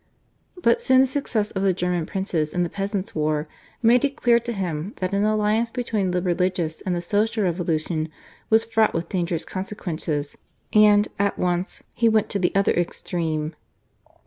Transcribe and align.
But 0.63 0.81
soon 0.81 1.01
the 1.01 1.05
success 1.05 1.51
of 1.51 1.61
the 1.61 1.73
German 1.73 2.07
princes 2.07 2.55
in 2.55 2.63
the 2.63 2.71
Peasants' 2.71 3.13
War 3.13 3.47
made 3.83 4.03
it 4.03 4.15
clear 4.15 4.39
to 4.39 4.51
him 4.51 4.93
that 4.95 5.13
an 5.13 5.25
alliance 5.25 5.69
between 5.69 6.09
the 6.09 6.23
religious 6.23 6.81
and 6.81 6.95
the 6.95 7.01
social 7.01 7.43
revolution 7.43 8.09
was 8.49 8.65
fraught 8.65 8.95
with 8.95 9.09
dangerous 9.09 9.45
consequences; 9.45 10.35
and, 10.73 11.07
at 11.19 11.37
once, 11.37 11.83
he 11.93 12.09
went 12.09 12.29
to 12.29 12.39
the 12.39 12.51
other 12.55 12.73
extreme. 12.73 13.53